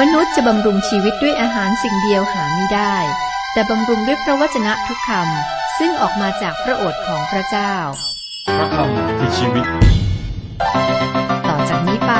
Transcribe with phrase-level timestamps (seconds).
[0.00, 2.96] มนุษย์จะบำรุงชีวิตด้วยอาหารสิ่งเดียวหาไม่ได้
[3.52, 7.74] แต่บำรุงด้วยพระวจนะทุกคำซึ่งออกมาจากพระโอษฐ์ของพระเจ้า
[8.56, 9.66] พระคำคือชีวิต
[11.48, 12.12] ต่อจากนี้ไป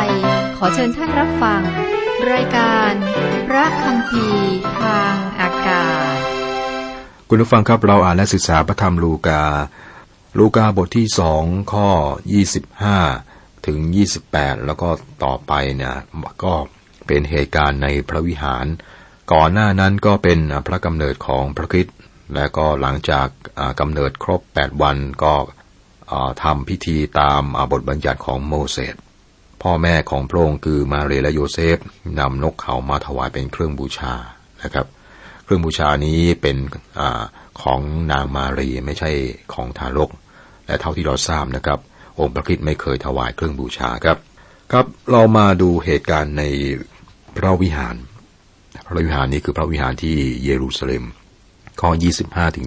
[0.57, 1.63] ขอเชิญท่านรับฟัง
[2.33, 2.93] รายการ
[3.49, 6.19] พระคำพีร์ทางอากาศ
[7.29, 9.43] คุณผู้ฟังครับเราอ่านและศึกษาพระธรรมลูกา
[10.39, 11.89] ลูกาบทที่สองข้อ
[12.97, 13.79] 25 ถึง
[14.23, 14.89] 28 แล้วก็
[15.25, 15.95] ต่อไปเนี่ย
[16.45, 16.55] ก็
[17.07, 18.67] เป็นเหตุการณ์ในพระวิหาร
[19.33, 21.97] ก่อนหน้านั้นก็เป็นพระกำเนิดของพระคริสต์
[22.35, 23.27] และก็หลังจาก
[23.59, 25.35] อ่ากำเนิดครบ 8 วันก็
[26.11, 27.43] อ่าทำพิธีตาม
[27.73, 28.95] บทบัญญัติของโมเสส
[29.63, 31.79] พ่อแม่ของพระองค์คือมาเรและโยเซฟ
[32.19, 34.15] นำนกเขามาถวายเป็นเครื่องบูชา
[34.63, 34.87] นะครับ
[35.45, 36.57] เครื่องบูชานี้เป็น
[36.99, 37.01] อ
[37.63, 37.81] ของ
[38.13, 39.11] นางมารีไม่ใช่
[39.55, 40.11] ของทารก
[40.67, 41.79] และเท่าที่เราทราบนะครับ
[42.19, 44.19] องค์พระคริสต์ไม่เคยถวายเครื่องบูชาครับ
[44.73, 46.45] ครับเรามาดูเหตุการณ์ใน
[47.39, 47.97] พระวิหาร
[48.87, 51.05] พระวิหารนี้คือพระวิหารที่เยรูซาเล็ม
[51.81, 51.91] ข้อ
[52.23, 52.67] 25ถึง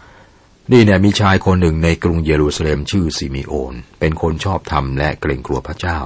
[0.00, 5.98] 28 นี่เนี่ยมีชายคนหนึ่งในกรุงเยรูซาเล็มชื่อซิมิโอน เป็นคนชอบธรรมและเกรงกลัวพระเจ้า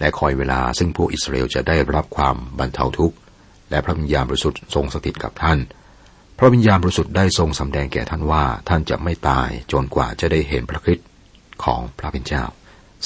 [0.00, 3.16] และคอยเวลาซึ่งพวกอิสราเอลจะได้รับความบรรเทาทุกข์
[3.70, 5.58] และพระวิญญาณบริสุทธิ์ทรงสถิตกับท่าน
[6.38, 11.06] พระวิญญาณบริสุทธิ์ได้ทรงสำแดงแก่ท่านว่าท่านจะไม่ตายจนกว่าจะได้เห็นพระคริสต์
[11.64, 12.44] ของพระเป็นเจ้า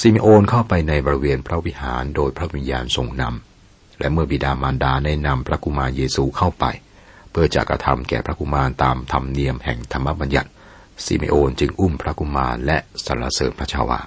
[0.01, 3.54] ซิมิโอนเข้าไปในบริเวณพระวิหารโดยพระวิญญาณทรงนำ
[3.99, 6.65] และเมื่อบิดามารดาได้นำพระกุมารเยซูเข้าไป
[7.31, 10.49] เพื่อจะกระทำแก่พระกุมารตามธรรมเนียมแห่งธรรมบัญญัติ
[11.05, 13.99] ซิมิโอนจึงอุ้มพระกุมารและสรรเสริญพระเจ้าว่า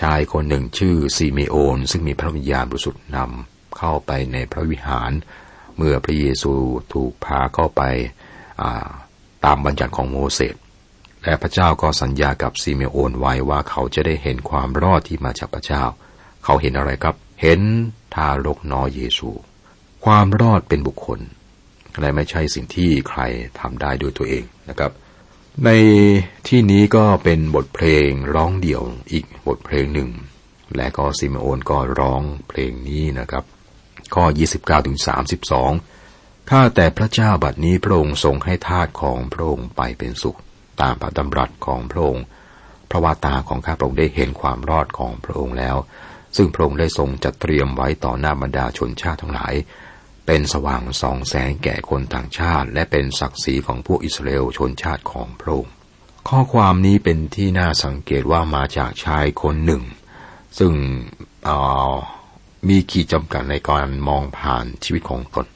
[0.00, 5.12] ชายคนหนึ่งชื่อซิมิโอนซึ่งมีพระวิญญาณบริสุทธิ์นำเข้าไปในพระวิหาร
[5.76, 6.52] เมื่อพระเยซู
[6.92, 8.86] ถูกพาเข้าไปา
[9.44, 10.54] ตามบัญญัติของโมเสส
[11.24, 15.82] และพระเจ้าก็สัญญากับซิเมโอนไว้ว่าเขาจะได้เห็นความรอดที่มาจากพระเจ้า
[16.44, 17.60] เขาเห็นอะไรครับ เห็น
[18.14, 19.30] ทารกน้อยเยซู
[20.04, 21.20] ความรอดเป็นบุคคล
[22.00, 23.20] และไม่ใช่สิ่งที่ใคร
[23.60, 24.92] ทำได้ด้วยตัวเองนะครับ
[25.64, 25.70] ใน
[26.48, 30.10] ที่นี้ก็เป็นบทเพลงร้องเดี่ยวอีกบทเพลงหนึ่ง
[30.76, 33.44] และก็ซิมโอนก็ร้องเพลงนี้นะครับ
[34.14, 34.24] ข้อ
[34.56, 34.98] 29ถึง
[35.74, 40.38] 32 ข้าแต่พระเจ้าบัดนี้พระองค์ทรงให้ทาสของพระองค์ไปเป็นสุข
[40.80, 42.24] ตามพระดำรัสของพระองค์
[42.86, 45.76] เพราะว่าตาของข้าพระองค์ได้เห็นความรอดของพระองค์แล้ว
[46.36, 49.54] ซึ่งพระองค์ได้ทรงจัดเตรียมไว้ต่อหน้าบรรดาชนชาติทั้งหลาย
[50.26, 55.72] เป็นสว่างสองแสงแก่คนต่างชาติ และเป็นศักดิ์ศรีของพวกอิสราเอลชนชาติของพระองค์
[56.28, 59.82] ข้อความนี้เป็นที่น่าสังเกตว่ามาจากชายคนหนึ่ง
[60.58, 60.72] ซึ่ง
[62.68, 65.46] มีขีดจำกัดในการมองผ่านชีวิตของตน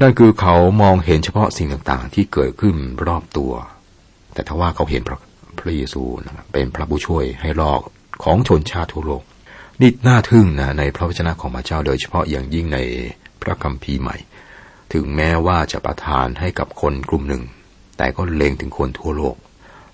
[0.00, 2.76] นั่นคือเขามองเห็นเฉพาะสิ่งต่างๆ ที่เกิดขึ้น
[3.06, 3.52] รอบตัว
[4.32, 5.18] แต่ถ้าว่าเขาเห็นพระ
[5.58, 6.02] พระเยซู
[6.52, 7.80] เป็นพระผู้ช่วยให้รอด
[8.24, 9.22] ของชนชาติทั่วโลก
[9.80, 12.78] นี่น่าทึ่งนะในพระวจนะของพระเจ้าโดยเฉพาะอย่างยิ่งใน
[13.42, 14.16] พระคัมภีร์ใหม่
[14.92, 17.42] ถึงแม้ว่าจะประทานให้กับคนกลุ่มหนึ่ง
[17.98, 19.36] แต่ก็เล็งถึงคนทั่วโลก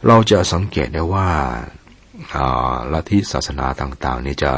[0.07, 1.29] เราจะสังเกตได้ว่า
[2.93, 4.53] ลัทธิศาสนาต่างๆ นี่จะ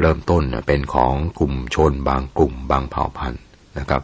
[0.00, 3.42] เริ่มต้นเป็นของกลุ่มชนบางกลุ่มบางเผ่าพันธุ์
[3.78, 4.02] นะครับ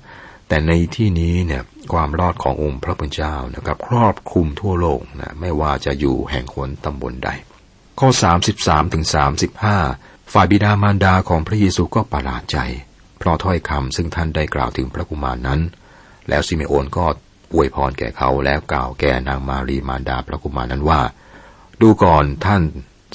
[0.49, 7.31] แต่ในที่นี้เนี่ยความรอดขององค์พระผู้เจ้านะครับ ครอบคลุมทั่วโลกนะไม่ว่าจะอยู่แห่งหนตำบลใด
[8.01, 8.09] ข้อ
[8.51, 9.05] 33ถึง
[9.45, 12.59] 35 ฝ่ายบิดามารดาของพระเยซูก็ประหลาดใจ
[13.19, 15.61] เพราะถ้อยคำซึ่งท่านได้กล่าวถึงพระกุมารนั้น
[16.29, 17.07] แล้วซิเมโอนก็
[17.55, 21.01] อวยพรแก่เขาแล้วกล่าวแก่นางมารีมารดาพระกุมารนั้นว่า
[21.81, 22.63] ดูก่อนท่าน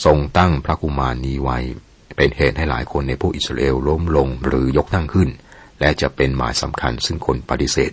[0.05, 1.57] ทรงตั้งพระกุมารนี้ไว้
[2.17, 5.29] เป็นเหตุให้หลายคนในพวกอิสราเอลล้มลงหรือยกตั้งขึ้น
[5.79, 7.91] และจะเป็นหมายสำคัญซึ่งคนปฏิเสธ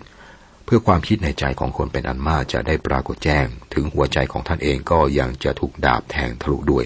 [0.65, 6.85] เพื่อความคิดในใจของคนเป็นอันมากจะได้ปรากฏแจ้ง ถึงหัวใจของท่านเองก็ยังจะถูกดาบแทงทะลุด้วย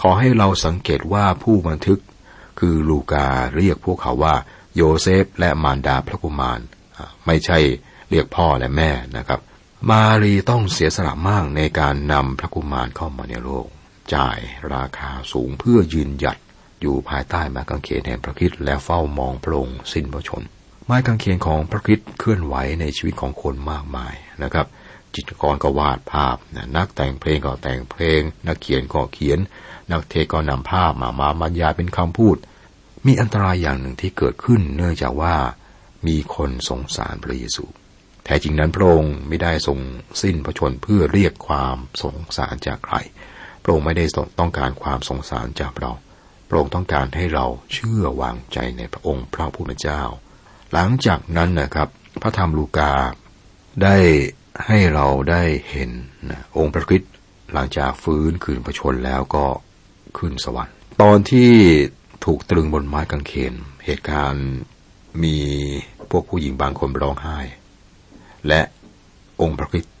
[0.00, 2.00] ขอให้เราสังเกตว่าผู้บันทึก
[2.58, 3.26] คือลูกา
[3.56, 4.34] เรียกพวกเขาว่า
[4.76, 6.60] โยเซฟและมารดาพระกุมาร
[7.26, 7.58] ไม่ใช่
[8.10, 9.40] เรียกพ่อและแม่นะครับ
[9.90, 13.66] มารีต้องเสียสละมากในการนำพระกุมารเข้ามาในโลก
[14.14, 14.38] จ่าย
[14.74, 16.38] ราคาสูงเพื่อยืนหยัด
[16.80, 20.42] อยู่ภายใต้ไม้กางเขนแห่งพระคริสต์และเฝ้ามองพระองค์สิ้นพระชน
[20.84, 24.66] ไม้กางเขนของพระคริสต์เคลื่อนไหวในชีวิตของคนมากมายนะครับ
[25.14, 26.36] จิตรกรก็วาดภาพ
[26.76, 29.38] นักแต่งเพลงก็แต่งเพลง นักเขียนก็เขียน
[29.90, 32.36] นักเทศก็นำภาพมามาบรรยายเป็นคำพูด
[33.06, 35.34] มีอันตรายอย่างหนึ่งที่เกิดขึ้น เนื่องจากว่า
[36.06, 37.64] มีคนสงสารพระเยซู
[38.24, 39.78] แท้จริงนั้นพระองค์ไม่ได้ทรง
[40.22, 42.96] สิ้นพระชนเพื่อเรียกความสงสารจากใคร
[43.62, 44.04] พระองค์ไม่ได้
[44.40, 45.92] ต้องการความสงสารจากเรา
[46.48, 50.02] พระองค์ต้องการให้เราเชื่อวางใจในพระองค์พระผู้เป็นเจ้า
[50.72, 51.88] หลังจากนั้นนะครับ
[52.22, 52.92] พระธรรมลูกา
[53.82, 53.96] ได้
[54.66, 55.90] ให้เราได้เห็น
[56.30, 57.12] นะองค์พระคริสต์
[57.52, 59.46] หลังจากฟื้นคืนพระชนแล้วก็
[60.18, 61.50] ขึ้นสวรรค์ ตอนที่
[62.24, 63.54] ถูกตรึงบนไม้กางเขน
[63.84, 64.48] เหตุการณ์
[65.22, 65.36] มี
[66.10, 67.38] พวกผู้หญิงบางคนร้องไห้
[68.48, 68.60] และ
[69.40, 69.94] องค์พระคริสต์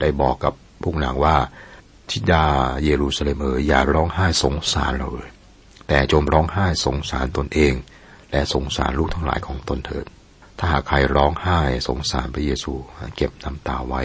[0.00, 0.52] ได้บอกกับ
[0.82, 1.36] พวกนางว่า
[2.10, 2.46] ทิดา
[2.84, 5.30] เยรูซาเล็มเอ๋ยอย่าร้องไห้สงสารเราเลย
[5.88, 7.74] แต่จงร้องไห้สงสารตนเอง
[8.30, 10.06] และสงสารลูกทั้งหลายของตนเถิด
[10.58, 12.72] ถ้าหากใครร้องไห้สงสารพระเยซู
[13.16, 14.02] เก็บน้ำตาไว้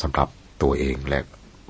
[0.00, 0.28] สำหรับ
[0.62, 1.20] ตัวเองและ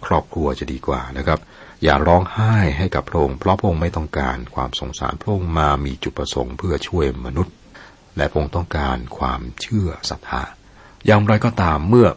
[0.06, 1.40] ครอบครัวจะดีกว่านะครับ
[1.82, 7.54] อย่าร้องไห้ให้กับพระองค์เพราะพระองค์ไม่ต้องการความสงสารพระองค์มามีจุดประสงค์เพื่อช่วยมนุษย์
[8.16, 10.42] และพระองค์ต้องการความเชื่อศรัทธา
[11.06, 12.08] อย่างไรก็ตามเมื่อ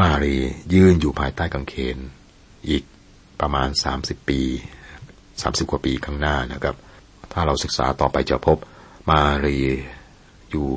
[0.00, 0.36] มารี
[0.74, 1.98] ยืนอยู่ภายใต้กางเขน
[2.68, 2.82] อีก
[3.40, 3.68] ประมาณ
[3.98, 4.40] 30 ปี
[5.06, 6.76] 30 กว่าปีข้างหน้านะครับ
[7.32, 8.58] ถ้าเราศึกษาต่อไปจะพบ
[9.10, 9.58] มารี
[10.50, 10.68] อยู่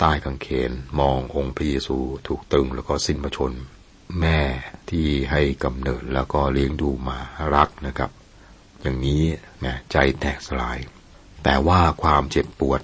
[0.00, 0.70] ใต้กางเขน
[1.00, 1.96] มององค์พระเยซู
[2.26, 3.52] ถูกตึงแล้วก็สิ้นพระชน
[4.18, 4.38] แม่
[4.90, 7.18] ที่ให้กำเนิดแล้วก็เลี้ยงดูมา
[7.54, 8.10] รักนะครับ
[8.80, 9.22] อย่างนี้
[9.60, 10.78] แม่ใจแตกสลาย
[11.44, 12.80] แต่ว่าความเจ็บปวด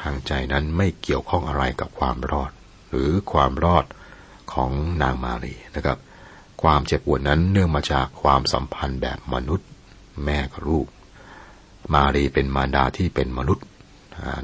[0.00, 2.50] ทางใจนั้นไม่เกี่ยวข้องอะไรกับความรอด
[2.88, 3.84] หรือความรอด
[4.52, 4.70] ของ
[5.02, 5.98] นางมารีนะครับ
[6.62, 9.68] ความเจ็บปวดนั้นเนื่องมาจากความสัมพันธ์แบบมนุษย์
[10.24, 10.86] แม่กับลูก
[11.94, 13.66] มารีเป็นมารดาที่เป็นมนุษย์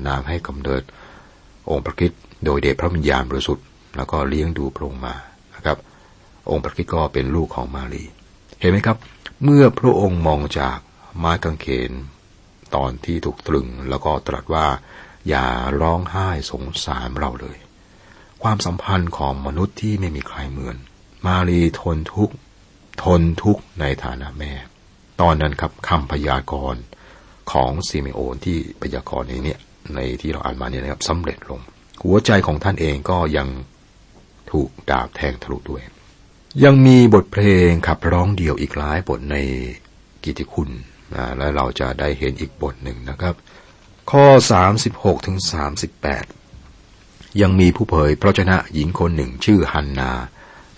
[0.09, 0.83] นางให้กำเนิด
[1.71, 2.13] องค์พระคิด
[2.45, 3.65] โดยเดชพระวิญญาณบริสุทธิ์
[3.97, 5.15] แล้วก็เลี้ยงดูพระองค์มา
[6.51, 8.05] องค์พระคิดก็เป็นลูกของมารี
[8.61, 8.97] เห็นไหมครับ
[9.45, 10.79] เมื่อพระองค์มองจาก
[11.19, 11.93] ไม้กางเขน
[12.75, 14.67] ตอนที่ถูกตรึงแล้วก็ตรัสว่า
[15.29, 15.47] อย่า
[15.81, 17.59] ร้องไห้สงสารเราเลย
[18.43, 20.77] ความสัมพันธ์ของมนุษย์ที่ไม่มีใครเหมือน
[21.27, 22.35] มารีทนทุกข์
[23.05, 24.53] ทนทุกข์ในฐานะแม่
[25.21, 26.83] ตอนนั้นครับคำพยากรณ์
[27.53, 29.57] ของซิเมโอนที่พยากรณ์ในนี้
[29.95, 31.61] ในที่เราอ่านมาเนี่ยนะครับสำเร็จลง
[32.05, 33.49] หัวใจของท่านเองก็ยัง
[34.51, 35.83] ถูกดาบแทงทะลุด้วย
[36.65, 39.37] ยังมีบทเพลงขับร้องเดี่ยวอีกหลายบทใน
[40.25, 40.71] กิติคุณ
[41.15, 43.35] นะและเราจะได้เห็นอีกบทหนึ่งนะครับ
[44.11, 44.27] ข้อ
[44.77, 45.37] 36ถึง
[46.59, 50.13] 38 ยังมีผู้เผยพระชนะหญิงคนหนึ่งชื่อฮันนา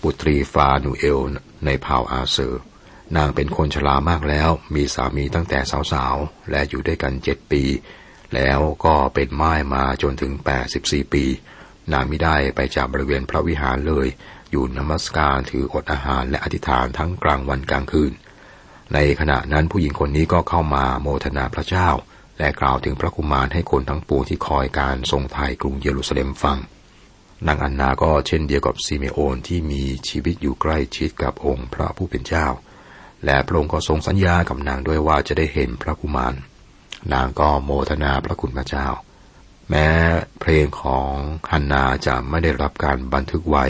[0.03, 1.19] บุตรีฟานูเอล
[1.65, 2.61] ในเผ่าอาเซอร์
[3.15, 5.59] นางเป็นคนชรามากแล้ว มีสามีตั้งแต่
[5.91, 7.63] สาวๆ และอยู่ด้วยกันเจ็ดปี
[8.35, 10.33] แล้วก็เป็นไม้มาจนถึง
[10.73, 11.25] 84 ปี
[11.93, 14.07] นางไม่ได้ไปจากบริเวณพระวิหารเลย
[14.51, 18.13] อยู่นมัสการถืออดอาหารและอธิษฐานทั้งกลางวันกลางคืน
[18.93, 21.89] ในขณะนั้นผู้หญิงคนนี้ก็เข้ามาโมทนาพระเจ้า
[22.37, 26.57] และกล่าวถึงพระกุมารให้คนทั้งปวงที่คอยการทรงไทยกรุงเยรูซาเล็มฟัง
[27.47, 32.47] นางอันนาก็เช่นเดียวกับซีเมโอนที่มีชีวิตอยู่ใกล้ชิดกับองค์พระผู้เป็นเจ้า
[33.25, 36.33] และพระองค์ก็ทรงสัญญากับนางด้วยว่าจะได้เห็นพระกุมาร
[37.13, 38.87] นางก็โมทนาพระคุณพระเจ้า
[39.69, 39.87] แม้
[40.39, 41.11] เพลงของ
[41.51, 43.65] ฮันนาจะไม่ได้รับการบันทึกไว้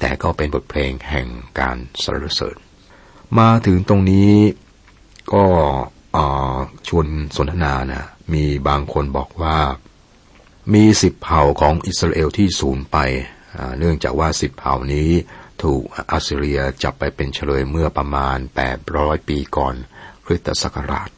[0.00, 1.26] แต่ก็เป็นบทเพลงแห่ง
[1.60, 2.56] การสรรเสริญ
[3.38, 4.32] มาถึงตรงนี้
[5.32, 5.44] ก็
[6.88, 7.06] ชวน
[7.36, 9.58] สนทนานะมีบางคนบอกว่า
[10.74, 12.98] มีสิบเผ่าของอิสราเอลที่สูญไป
[13.78, 15.10] เนื่องจากว่าสิบเผ่านี้
[15.62, 18.38] ถูกอัสเซียจับไปเป็นเฉลยเมื่อประมาณ
[18.82, 19.74] 800 ปีก่อน
[20.24, 21.10] คริสตศักราช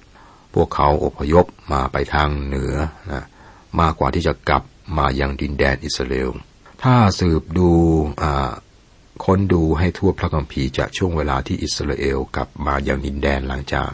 [0.54, 2.75] พวกเขาอพยพมาไปทางเหนือ
[3.10, 3.25] นะ
[3.80, 4.62] มากกว่าที่จะกลับ
[4.98, 6.30] มายังดินแดนอิสราเอล
[6.82, 7.70] ถ้าสืบดู
[9.25, 13.91] ค้นดูให้ทั่วพระคัมภีร์จะช่วงเวลาที่อิสราเอลกลับมาอยังดินแดนหลังจาก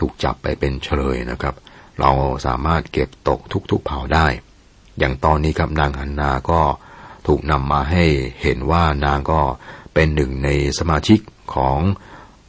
[0.00, 1.54] ถูกจับไปเป็นเฉลยนะครับ
[2.00, 2.10] เรา
[2.46, 3.40] สามารถเก็บตก
[3.70, 4.26] ทุกๆเผ่าได้
[4.98, 6.60] อย่างตอนนี้ครับนางฮันนาก็
[7.26, 8.04] ถูกนำมาให้
[8.42, 9.40] เห็นว่านางก็
[9.94, 10.48] เป็นหนึ่งใน
[10.78, 11.18] สมาชิก
[11.54, 11.78] ของ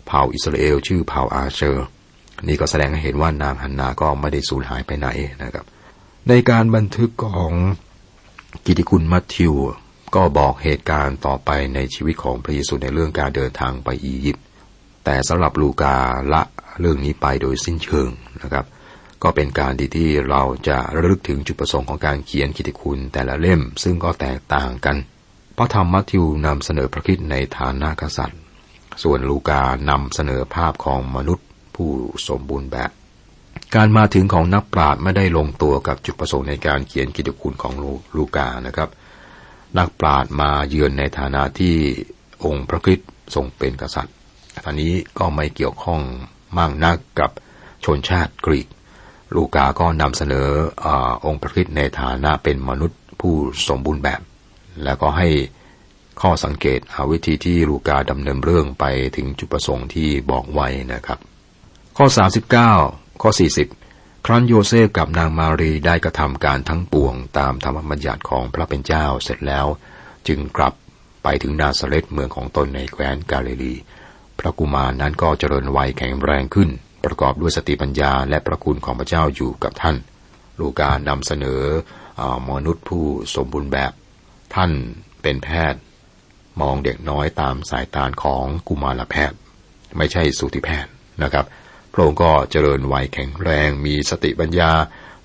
[0.07, 1.85] เผ่าอิสราเอล ชื่อเผ่าอาเชอร์
[2.47, 5.07] นี่ก็แสดงให้เห็นว่านางฮันนาก็ไม่ได้สูญหายไปไหน
[5.43, 5.65] นะครับ
[6.29, 7.53] ในการบันทึกของ
[8.65, 9.53] กิติคุณมัทธิว
[10.15, 14.43] ก็บอกเหตุการณ์ต่อไปในชีวิตของพระเยซูในเรื่องการเดินทางไปอียิปต์
[15.05, 15.95] แต่สำหรับลูกา
[16.33, 16.41] ละ
[16.79, 18.09] เรื่องนี้ไปโดยสิ้นเชิง
[18.41, 18.65] นะครับ
[19.23, 24.97] ก็เป็นการดีที่เราจะระลึกถึงจุดประสงค์ของการเขียนกิติคุณแต่ละเล่ม ซึ่งก็แตกต่างกัน
[25.57, 28.39] พระธรรมมัทธิวนำเสนอพระคิดในฐานะกษัตริย์
[29.03, 31.89] ส่วนลูกานำเสนอภาพของมนุษย์ผู้
[32.27, 32.89] สมบูรณ์แบบ
[33.75, 37.73] การมาถึงของนักปราชญ์ไม่ได้ลงตัวกับจุดประสงค์ในการเขียนกิจคุณของ
[38.17, 38.89] ลูกานะครับ
[39.77, 41.75] นักปราชญ์มาเยือนในฐานะที่
[42.45, 44.15] องค์พระคริสต์ทรงเป็นกษัตริย์
[44.65, 46.01] ตอนนี้ก็ไม่เกี่ยวข้อง
[46.57, 47.31] มากนักกับ
[47.85, 48.67] ชนชาติกรีก
[49.35, 50.47] ลูกาก็นำเสนอ
[50.85, 50.87] อ
[51.25, 53.35] องค์พระคริสต์ในฐานะเป็นมนุษย์ผู้
[53.69, 54.21] สมบูรณ์แบบ
[54.83, 55.29] แล้วก็ให้
[56.21, 61.19] ข้อสังเกตาวิธีที่ลูกาดำเนินเรื่องไปถึงจุดประสงค์ที่บอกไว้นะครับ
[61.97, 62.05] ข้อ
[62.63, 63.29] 39 ข้อ
[63.63, 63.84] 40
[64.27, 69.67] ครั้นโยเซฟกับนางมารีได้กระทำการทั้งปวงตามธรรมบัญญัติของพระเป็นเจ้าเสร็จแล้ว
[70.27, 70.73] จึงกลับ
[71.23, 73.73] ไปถึงนาซาเรตเมืองของตนในแคว้นกาลิลี
[74.39, 76.69] พระกุมารนั้นก็เจริญวัยแข็งแรงขึ้น
[77.05, 79.97] ประกอบด้วยสติปัญญาและพระคุณของพระเจ้าอยู่กับท่าน
[80.59, 81.63] ลูกานำเสนอ
[82.49, 83.05] มนุษย์ผู้
[83.35, 83.91] สมบูรณ์แบบ
[84.55, 84.71] ท่าน
[85.21, 85.81] เป็นแพทย์
[86.61, 89.37] มองเด็กน้อยตามสายตาของกุมารแพทย์
[89.97, 90.91] ไม่ใช่สูติแพทย์
[91.23, 91.45] นะครับ
[91.97, 94.71] พระองค์ก็เจริญวัยแข็งแรง มีสติปัญญา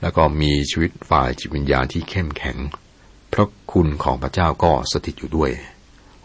[0.02, 2.56] แล้วก็มีชีวิตฝ่ายจิตวิญญาณที่เข้มแข็ง
[3.32, 5.50] พระคุณของพระเจ้าก็สถิตอยู่ด้วย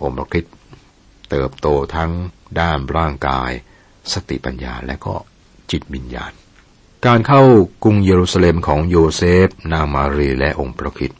[0.02, 0.56] องค์พระคริสต์
[1.30, 2.12] เติบโตทั้ง
[2.60, 3.52] ด้านร่างกาย
[4.14, 5.16] สติปัญญาและก็
[5.72, 6.32] จิตวิญญาณ
[7.06, 7.42] การเข้า
[7.84, 11.12] กรุงเยรูซาเล็มของโยเซฟ นางมารีและองค์พระคิด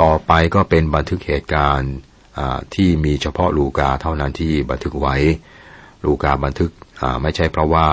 [0.00, 1.94] ต่อไปก็เป็นบันทึกเหตุการณ์
[2.74, 5.16] ที่มีเฉพาะลูกาเท่านั้นที่บันทึกไว้
[6.04, 6.70] ลูกาบันทึก
[7.22, 7.88] ไม่ใช่เพราะว่า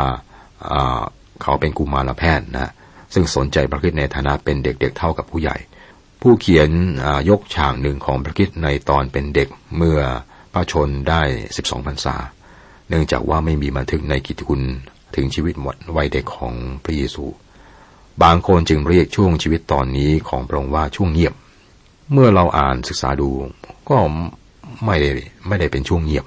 [1.41, 2.71] เขาเป็นกุมารแพทย์นะ
[3.13, 5.57] ซึ่งสนใจพระคิดในฐานะเป็นเด็กๆเท่ากับผู้ใหญ่
[6.21, 6.69] ผู้เขียน
[7.29, 9.99] ยกฉากหนึ่งของพระคิดในตอนเป็นเด็กเมื่อ
[10.53, 11.21] พระชนได้
[11.55, 12.15] 12พรรษา
[12.89, 14.61] เนื่องจากว่าไม่มีบันทึกในกิตติคุณ
[15.15, 17.25] ถึงชีวิตหมดวัยเด็กของพระเยซู
[18.23, 21.33] บางคนจึงเรียกช่วงชีวิตตอนนี้ของพระองค์ว่าช่วงเงียบ
[22.11, 23.29] เมื่อเราอ่านศึกษาดู
[23.89, 23.97] ก็
[24.85, 25.09] ไม่ได้
[25.47, 26.25] ไม่ได้เป็นช่วงเงียบ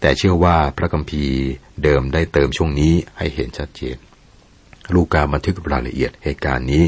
[0.00, 1.38] แต่เชื่อว่าพระคัมภีร์
[1.82, 3.96] เดิมได้เติมช่วงนี้ให้เห็นชัดเจน
[4.94, 6.84] ลูกาบันทึกรายละเอียดเหตุการณ์นี้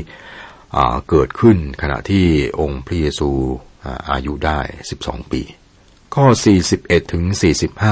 [1.09, 2.27] เกิดขึ้นขณะที่
[2.61, 3.31] องค์พระเยซู
[4.13, 4.61] อายุได้
[4.97, 5.43] 12 ปี
[6.15, 6.27] ข้อ
[6.71, 7.25] 41 ถึง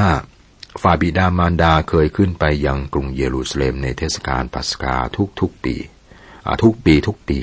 [0.09, 5.75] 45ฝ่าบิดามารดาเคยขึ้นไปยังกรุงเยรูซาเล็มในเทศกาลปัสกาทุกทุกปี
[6.63, 7.39] ทุกปีทุกปี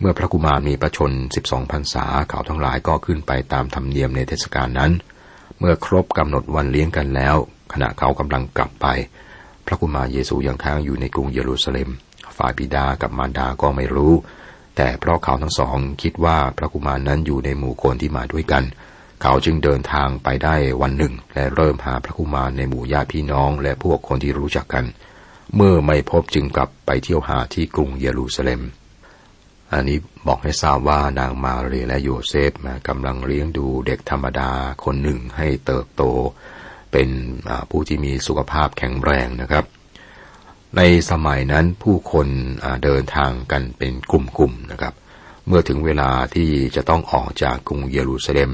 [0.00, 4.92] เมื่อพระกุมารมีประชน 12พรรษาเขาทั้งหลายก็ขึ้นไปตามธรรมเนียมในเทศกาลนั้น
[5.64, 7.36] เมื่อครบกำหนดวันเลี้ยงกันแล้ว
[7.72, 8.86] ขณะเขากำลังกลับไป
[9.66, 11.90] พระกุมารเยซูยังค้างอยู่ในกรุงเยรูซาเล็ม
[12.36, 14.14] ฝ่ายบิดากับมารดาก็ไม่รู้
[14.76, 18.64] แต่เพราะเขาทั้งสองคิดว่าพระกุมารนั้นอยู่ในหมู่คนที่มาด้วยกัน
[19.22, 24.84] เขาจึงเดินทางไปได้วันหนึ่ง และเริ่มหาพระกุมารในหมู่ญาติพี่น้อง และพวกคนที่รู้จักกัน
[25.56, 28.62] เมื่อไม่พบจึงกลับไปเที่ยวหาที่กรุงเยรูซาเล็ม
[29.72, 32.52] อันนี้บอกให้ทราบว่านางมาเรียและโยเซฟ
[32.88, 34.50] กำลังเลี้ยงดูเด็กธรรมดา
[34.84, 36.02] คนหนึ่งให้เติบโต
[36.92, 37.08] เป็น
[37.70, 39.64] ผู้ที่มีสุขภาพแข็งแรงนะครับ
[40.76, 42.28] ในสมัยนั้นผู้คน
[42.84, 44.94] เดินทางกันเป็นกลุ่มๆนะครับ
[45.46, 48.52] เมื่อถึงเวลาที่จะต้องออกจากกรุงเยรูซาเล็ม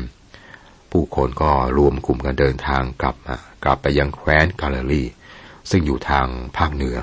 [0.91, 3.17] ผู้คนก็รวมกลุ่มกันเดินทางกลับ
[3.65, 5.05] กลับไปยังแคว้นกาลิลี
[5.71, 6.97] ซึ่งอยู่ทางภาคเหนือ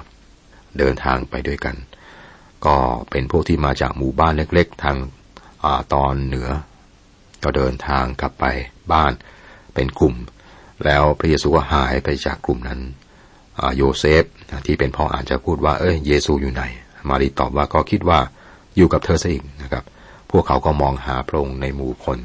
[0.80, 1.76] เดินทางไปด้วยกัน
[2.66, 2.76] ก็
[3.12, 4.98] เป็นพวกที่มาจากหมู่บ้านเล็ก ๆ ทาง
[5.64, 6.50] อตอนเหนือ
[7.44, 8.46] ก็เดินทางกลับไป
[8.94, 9.12] บ้าน
[9.76, 10.16] เป็นกลุ่ม
[10.86, 12.80] แล้วพระเยซูก็หายไปจากกลุ่มนั้น
[13.76, 14.24] โยเซฟ
[14.66, 16.64] ที่เป็นพ่ออาจจะพูดว่าเอ้ยเยซูอยู่ไหน
[17.10, 18.20] มารีตอบว่าก็คิดว่า
[18.76, 19.84] อยู่กับเธอซะอีกนะครับ
[20.32, 22.18] พวกเขาก็มองหาพระองค์ในหมู่คน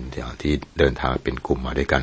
[0.43, 2.03] ที่เดินทางเป็นกลุ่มมาด้วยกัน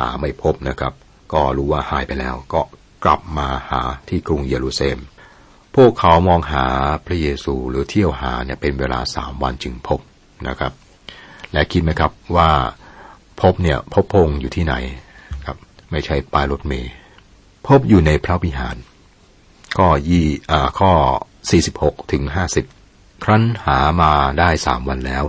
[0.00, 0.92] หาไม่พบนะครับ
[1.32, 2.60] ก็รู้ว่าหายไปแล้ว ก็
[3.04, 4.98] กลับมาหาที่กรุงเยรูซาเล็ม
[5.76, 6.64] พวกเขามองหา
[7.06, 10.00] พระเยซูหรือเที่ยวหาเนี่ยเป็นเวลาสามวันจึงพบ
[10.48, 10.72] นะครับ
[11.52, 12.50] และคิดไหมครับว่า
[13.40, 14.74] พบเนี่ยพบพงอยู่ที่ไหน
[15.46, 15.56] ครับ
[15.90, 16.90] ไม่ใช่ป้ายรถเมย์
[17.66, 18.76] พบอยู่ในพระวิหาร
[19.76, 20.92] ข้อยี่อ่าข้อ
[21.52, 22.22] 46ถึง
[22.74, 25.24] 50 ครั้นหามาได้สามวันแล้ว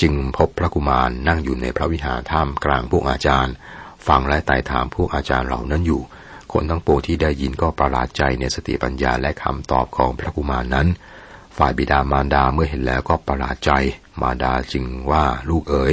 [0.00, 3.54] จึงพบพระกุมารนั่งอยู่ในพระวิหารท่ามกลางพวกอาจารย์
[4.08, 6.02] ฟังและไต่ถามพวกอาจารย์เหล่านั้นอยู่
[6.52, 10.88] คนทั้งปวงที่ได้ยินก็ประหลาดใจในสติปัญญาและคำตอบของพระกุมารนั้น
[11.56, 13.70] ฝ่ายบิดามารดาเมื่อเห็นแล้วก็ประหลาดใจ
[14.20, 15.92] มารดาจึงว่าลูกเอ๋ย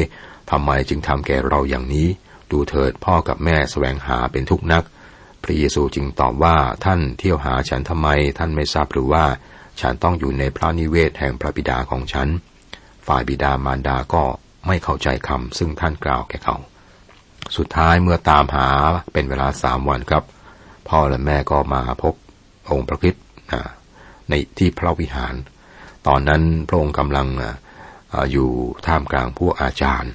[0.51, 2.07] ทำไมจึงทำแก่เราอย่างนี้
[2.51, 4.83] ดูเถิดพ่อกับแม่แสวงหาเป็นทุกนัก
[5.43, 8.07] พระเยซูจึงตอบว่าท่านเที่ยวหาฉันทำไม
[8.37, 9.25] ท่านไม่ทราบหรือว่า
[9.81, 12.27] ฉันต้องอยู่ในพระนิเวศแห่งพระบิดาของฉัน
[13.07, 14.23] ฝ่ายบิดามารดาก็
[14.67, 16.55] ไม่เข้าใจคำซึ่งท่านกล่าวแก่เขา
[17.57, 18.69] สุดท้ายเมื่อตามหา
[19.13, 20.23] เป็นเวลาสามวันครับ
[20.89, 22.13] พ่อและแม่ก็มาพบ
[22.71, 23.15] องค์พระคิด
[24.29, 25.35] ในที่พระวิหาร
[26.07, 27.27] ตอนนั้นพระองค์กำลัง
[28.31, 28.49] อยู่
[28.85, 30.13] ท่ามกลางผู้อาจารย์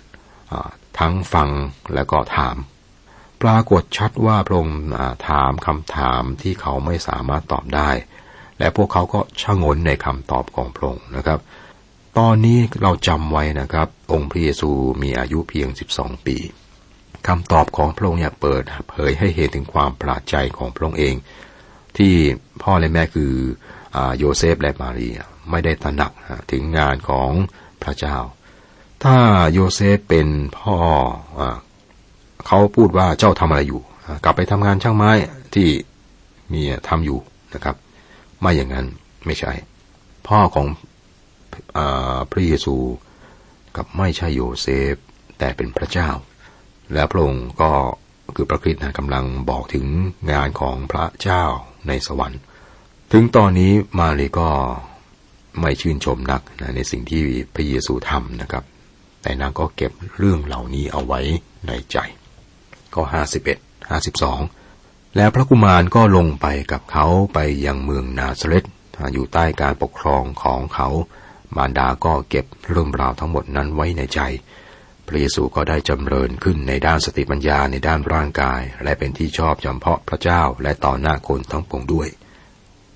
[0.99, 1.49] ทั้งฟัง
[1.95, 2.57] และก็ถาม
[3.43, 4.79] ปรากฏชัดว่าพระองค์
[5.29, 7.91] ถามคำถามที่เขาไม่สามารถตอบได้
[8.59, 11.41] และพวกเขาก็ชะงนในคำตอบของพระองค์นะครับ
[12.19, 14.71] ตอนนี้เราจำไว้นะครับ องค์พระเยซู
[15.03, 16.37] มีอายุเพียง 12 ปี
[17.27, 21.15] คำตอบของพระองค์เนี่ยเปิดเผยให้เห็นถึงความประหลาดใจของพระองค์เอง
[21.97, 22.13] ที่
[22.63, 23.33] พ่อและแม่คือ
[23.97, 25.09] อโยเซฟและมารี
[25.51, 26.13] ไม่ได้ตระหนัก
[26.51, 27.31] ถึงงานของ
[27.83, 28.17] พระเจ้า
[29.05, 29.17] ถ้า
[29.53, 30.77] โยเซฟเป็นพ่อ
[31.39, 31.41] อ
[32.47, 33.83] เขาพูดว่าเจ้าทำอะไรอยู่
[34.25, 35.11] กลับไปทำงานช่างไม้
[35.55, 35.69] ที่
[36.49, 37.19] เมียทำอยู่
[37.55, 37.77] นะครับ
[38.41, 38.87] ไม่อย่างนั้น
[39.27, 39.53] ไม่ใช่
[40.29, 40.67] พ่อของ
[41.77, 41.79] อ
[42.31, 42.77] พระเยซู
[43.77, 44.95] กับไม่ใช่โยเซฟ
[45.39, 46.09] แต่เป็นพระเจ้า
[46.93, 47.73] และพระองค์ก็
[48.37, 49.87] คือพระคริสต์นะกำลังบอกถึง
[50.33, 51.45] งานของพระเจ้า
[51.89, 52.41] ในสวรรค์
[53.13, 54.49] ถึงตอนนี้มารีก็
[55.61, 57.23] ไม่ชื่นชมนักนะในสิ่งที่
[57.55, 58.65] พระเยซูทำนะครับ
[59.23, 61.21] แต่นางก็เก็บเรื่องเหล่านี้เอาไว้
[61.67, 61.97] ในใจ
[62.95, 63.59] ก็ห้าสิบเอ็ด
[63.91, 64.41] ห้าสิบสอง
[65.17, 68.65] แล้วพระกุมารก็ลงไปกับเขาไปยังเมืองนาซาเรต
[69.13, 70.89] อยู่ใต้การปกครองของเขา
[71.57, 74.21] มารดาก็เก็บเรื่องราวทั้งหมดนั้นไว้ในใจ
[75.13, 82.09] ระเยซูก็ได้จำเริญขึ้นในด้านสติปัญญาในด้านร่างกาย และเป็นที่ชอบจำเพาะพระเจ้าและต่อหน้าคนทั้งปวงด้วย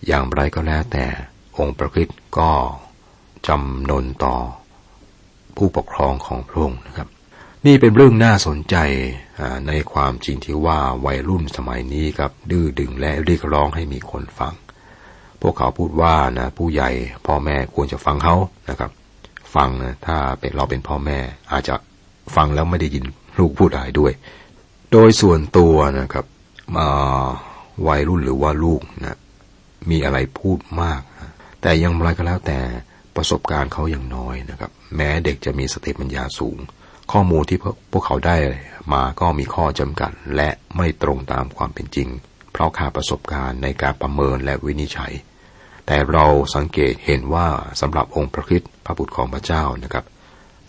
[0.07, 1.07] อย่างไรก็แล้วแต่
[1.59, 2.51] องค์ประคิดก็
[3.47, 4.37] จำนนต่อ
[5.57, 7.09] ผู้ปกครองของพระองค์นะครับ
[7.67, 8.77] นี่เป็นเรื่องน่าสนใจ
[9.69, 14.55] ในความจริงที่ว่าวัยรุ่นสมัยนี้ครับดื้อดึงและเรียกร้องให้มีคนฟัง
[15.43, 16.91] พวกเขาพูดว่านะผู้ใหญ่
[17.27, 18.37] พ่อแม่ควรจะฟังเขา
[18.69, 18.91] นะครับ
[19.55, 21.19] ฟังนะถ้าเป็นเราเป็นพ่อแม่
[21.53, 21.75] อาจจะ
[22.37, 23.05] ฟังแล้วไม่ได้ยิน
[23.39, 24.13] ลูกพูดอะไรด้วย
[24.93, 26.25] โดยส่วนตัวนะครับ
[27.87, 29.19] วัยรุ่นหรือว่าลูกนะ
[29.91, 31.31] มีอะไรพูดมากนะ
[31.63, 32.59] แต่ยังไรก็แล้วแต่
[33.17, 36.59] ประสบการณ์เขาอยังน้อยนะครับ แม้เด็กจะมีสติปัญญาสูง
[37.13, 37.59] ข้อมูลที่
[37.93, 38.37] พวกเขาได้
[38.93, 42.09] มาก็มีข้อจำกัด และไม่ตรงตามความเป็นจริง
[42.53, 45.13] เพราะขาดประสบการณ์ในการประเมินและวินิจฉัย
[45.87, 47.47] แต่เราสังเกตเห็นว่า
[47.81, 50.05] สำหรับองค์พระคิดพระบุตรของพระเจ้านะครับ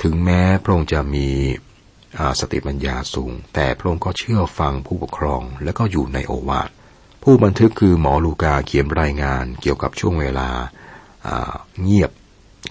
[0.01, 1.27] ถึงแม้พระองค์จะมี
[2.39, 6.69] สติปัญญาสูง แต่พระองค์ก็เชื่อฟังผู้ปกครองและก็อยู่ในโอวาท
[7.23, 10.49] ผู้บันทึกคือหมอลูกาเขียนรายงานเกี่ยวกับช่วงเวลา
[11.81, 12.11] เงียบ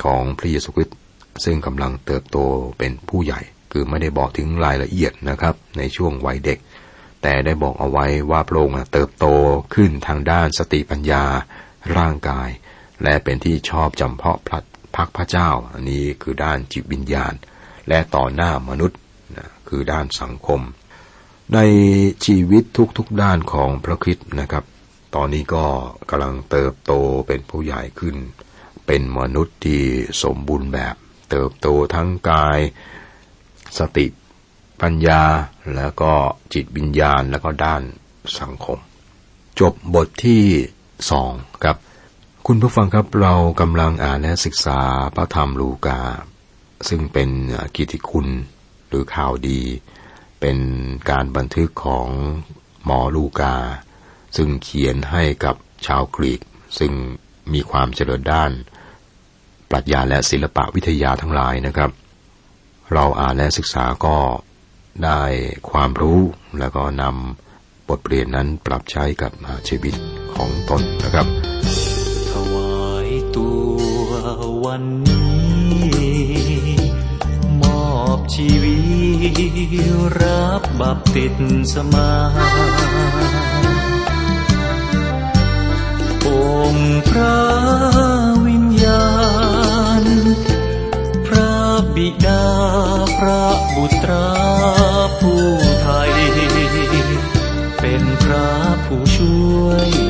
[0.04, 0.96] ของพระเยซูคริสต์
[1.44, 2.38] ซึ่งกำลังเติบโต
[2.78, 3.40] เป็นผู้ใหญ่
[3.72, 6.58] คือไม่ได้บอกถึงรายละเอียดนะครับ ในช่วงวัยเด็ก
[7.22, 9.26] แต่ได้บอกเอาไว้ว่าพระองค์เติบโต
[9.74, 11.24] ขึ้นทางด้านสติปัญญา
[11.96, 12.48] ร่างกาย
[13.02, 14.60] และเป็นที่ชอบจำเพาะพระ
[14.96, 17.32] พักพระเจ้า อันนี้คือด้านจิตวิญญาณ
[17.88, 18.98] และต่อหน้ามนุษย์
[19.68, 20.60] คือด้านสังคม
[21.54, 21.58] ใน
[22.24, 22.64] ชีวิต
[22.98, 24.64] ทุกๆด้านของพระคริสต์นะครับ
[25.14, 25.64] ตอนนี้ก็
[26.10, 26.92] กำลังเติบโต
[27.26, 28.16] เป็นผู้ใหญ่ขึ้น
[28.86, 29.82] เป็นมนุษย์ที่
[30.22, 30.94] สมบูรณ์แบบ
[31.30, 32.58] เติบโตทั้งกาย
[33.78, 34.06] สติ
[34.80, 35.22] ปัญญา
[35.76, 36.12] แล้วก็
[36.54, 37.82] จิตวิญญาณแล้วก็ด้าน
[38.40, 38.78] สังคม
[39.60, 40.42] จบบทที่
[41.10, 41.32] สอง
[41.64, 41.76] ครับ
[42.48, 44.80] คุณผู้ฟังครับเรากำลังอ่านและศึกษา
[45.16, 46.00] พระธรรมลูกา
[46.88, 47.30] ซึ่งเป็น
[47.76, 48.28] กิติคุณ
[48.88, 49.60] หรือข่าวดี
[50.40, 50.58] เป็น
[51.10, 52.08] การบันทึกของ
[52.84, 53.54] หมอลูกา
[54.36, 56.40] ซึ่งเขียนให้กับชาวกรีก
[56.78, 56.92] ซึ่ง
[57.52, 58.50] มีความเจริญด้าน
[59.70, 61.90] ปรัชญาและศิลปะวิทยาทั้งหลายนะครับ
[62.92, 64.16] เราอ่านและศึกษาก็
[65.04, 65.20] ได้
[65.70, 66.20] ความรู้
[66.58, 69.32] แล้วก็นำบทเรียนนั้นปรับใช้กับ
[69.68, 69.94] ชีวิต
[70.34, 71.28] ของตนนะครับ
[74.64, 76.24] วันนี้
[77.62, 78.76] มอบชีวิ
[79.36, 79.74] ต
[80.20, 81.26] รับบัพติ
[81.72, 82.12] ศมา
[86.26, 86.28] อ
[86.72, 87.38] งค์พระ
[88.46, 89.06] วิญญา
[90.02, 90.04] ณ
[91.26, 91.54] พระ
[91.96, 92.44] บิดา
[93.18, 94.28] พระบุตรา
[95.20, 95.44] ผู้
[95.82, 96.12] ไทย
[97.80, 98.50] เป็นพระ
[98.84, 100.03] ผู้ช่วย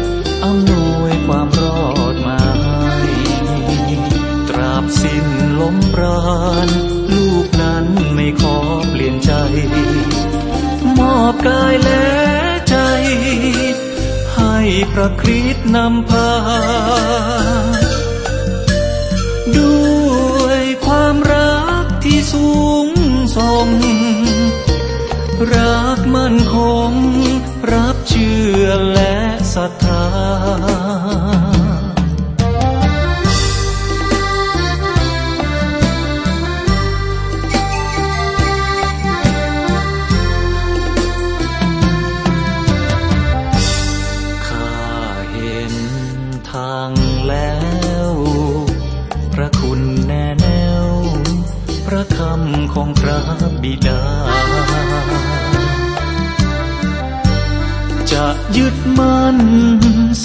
[15.07, 16.29] พระคริสต์นำพา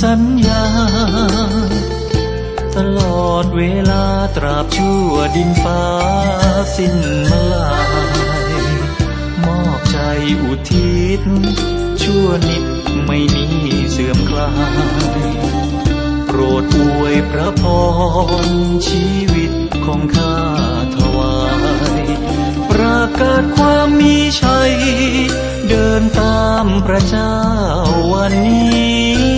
[0.01, 0.65] สัญญา
[2.75, 5.83] ตลอดเวลาตราบชั่วดินฟ้า
[6.75, 6.95] สิ้น
[7.31, 7.71] มาลา
[8.49, 8.53] ย
[9.45, 9.97] มอบใจ
[10.41, 11.21] อุทิศ
[12.03, 12.65] ชั่วนิด
[13.05, 13.47] ไม่มี
[13.91, 14.51] เสื่อมคลา
[15.21, 15.29] ย
[16.27, 17.63] โปรดอวยพระพ
[18.45, 18.47] ร
[18.87, 19.51] ชีวิต
[19.85, 20.58] ของข้า
[23.21, 24.73] กาศความมีชัย
[25.69, 27.35] เดินตามพระเจ้า
[28.13, 29.29] วันนี้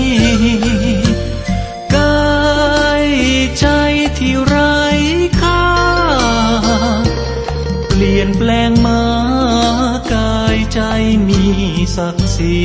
[1.96, 3.08] กาย
[3.60, 3.68] ใจ
[4.18, 4.82] ที่ไร้
[5.40, 5.66] ค่า
[7.88, 9.04] เปลี่ยนแปลงมา
[10.14, 10.82] กายใจ
[11.28, 11.44] มี
[11.96, 12.62] ศักดิ์ศรี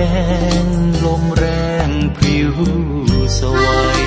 [0.00, 0.08] แร
[0.64, 0.66] ง
[1.04, 1.46] ลมแร
[1.88, 2.54] งผิว
[3.38, 4.02] สวัย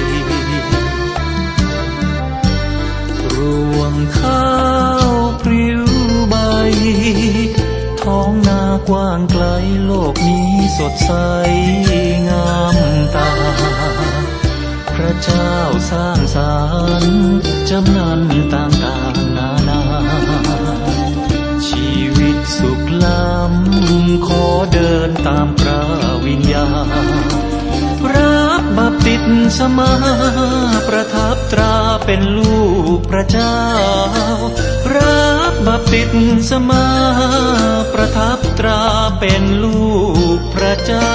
[3.34, 3.36] ร
[3.78, 4.52] วงข้า
[5.08, 5.12] ว
[5.44, 5.84] ปริ้ว
[6.30, 6.36] ใบ
[8.02, 9.46] ท้องนากว้างไกล
[9.86, 11.12] โลกนี้สดใส
[12.30, 12.78] งาม
[13.16, 13.32] ตา
[14.94, 15.54] พระเจ้า
[15.92, 16.56] สร้างสร
[17.04, 17.28] รค์
[17.70, 18.22] จำนัน
[18.54, 19.82] ต่างๆนานา
[21.68, 24.53] ชีวิตสุขล้ำขอ
[25.28, 25.82] ตามพระ
[26.26, 26.68] วิญญา
[27.16, 27.18] ณ
[28.16, 29.16] รับบัพติ
[29.58, 29.94] ศมา
[30.88, 32.60] ประทับตราเป็นลู
[32.98, 33.58] กพระเจ้า
[34.96, 36.02] รับบัพติ
[36.50, 36.86] ศมา
[37.94, 38.82] ประทับตรา
[39.20, 39.84] เป็นลู
[40.38, 41.14] กพระเจ้า